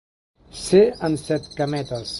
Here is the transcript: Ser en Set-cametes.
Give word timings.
Ser 0.61 0.81
en 1.09 1.19
Set-cametes. 1.27 2.07